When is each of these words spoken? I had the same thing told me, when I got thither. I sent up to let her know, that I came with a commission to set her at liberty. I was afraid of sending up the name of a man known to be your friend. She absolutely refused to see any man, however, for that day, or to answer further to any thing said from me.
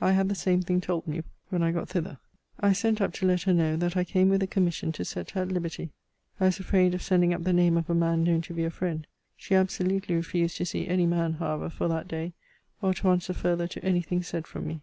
I 0.00 0.10
had 0.10 0.28
the 0.28 0.34
same 0.34 0.60
thing 0.60 0.80
told 0.80 1.06
me, 1.06 1.22
when 1.50 1.62
I 1.62 1.70
got 1.70 1.88
thither. 1.88 2.18
I 2.58 2.72
sent 2.72 3.00
up 3.00 3.12
to 3.12 3.26
let 3.26 3.42
her 3.42 3.52
know, 3.54 3.76
that 3.76 3.96
I 3.96 4.02
came 4.02 4.28
with 4.28 4.42
a 4.42 4.48
commission 4.48 4.90
to 4.90 5.04
set 5.04 5.30
her 5.30 5.42
at 5.42 5.52
liberty. 5.52 5.90
I 6.40 6.46
was 6.46 6.58
afraid 6.58 6.94
of 6.94 7.02
sending 7.02 7.32
up 7.32 7.44
the 7.44 7.52
name 7.52 7.76
of 7.76 7.88
a 7.88 7.94
man 7.94 8.24
known 8.24 8.40
to 8.42 8.52
be 8.54 8.62
your 8.62 8.72
friend. 8.72 9.06
She 9.36 9.54
absolutely 9.54 10.16
refused 10.16 10.56
to 10.56 10.66
see 10.66 10.88
any 10.88 11.06
man, 11.06 11.34
however, 11.34 11.70
for 11.70 11.86
that 11.86 12.08
day, 12.08 12.32
or 12.82 12.92
to 12.94 13.08
answer 13.10 13.32
further 13.32 13.68
to 13.68 13.84
any 13.84 14.02
thing 14.02 14.24
said 14.24 14.48
from 14.48 14.66
me. 14.66 14.82